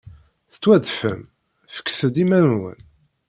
[0.51, 1.21] Tettwaḍḍfem.
[1.75, 2.79] Fket-d iman-nwen!